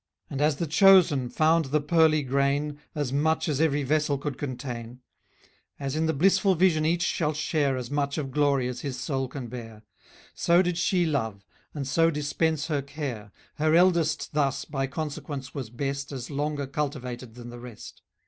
And 0.31 0.41
as 0.41 0.55
the 0.55 0.65
chosen 0.65 1.29
found 1.29 1.65
the 1.65 1.79
pearly 1.79 2.23
grain 2.23 2.79
As 2.95 3.13
much 3.13 3.47
as 3.47 3.61
every 3.61 3.83
vessel 3.83 4.17
could 4.17 4.35
contain; 4.35 4.99
As 5.79 5.95
in 5.95 6.07
the 6.07 6.11
blissful 6.13 6.55
vision 6.55 6.87
each 6.87 7.03
shall 7.03 7.33
share} 7.33 7.77
As 7.77 7.91
much 7.91 8.17
of 8.17 8.31
glory 8.31 8.67
as 8.67 8.81
his 8.81 8.97
soul 8.97 9.27
can 9.27 9.45
bear;} 9.45 9.83
So 10.33 10.63
did 10.63 10.79
she 10.79 11.05
love, 11.05 11.45
and 11.75 11.87
so 11.87 12.09
dispense 12.09 12.65
her 12.65 12.81
care.} 12.81 13.31
Her 13.59 13.75
eldest 13.75 14.33
thus, 14.33 14.65
by 14.65 14.87
consequence, 14.87 15.53
was 15.53 15.69
best, 15.69 16.11
As 16.11 16.31
longer 16.31 16.65
cultivated 16.65 17.35
than 17.35 17.51
the 17.51 17.59
rest. 17.59 18.01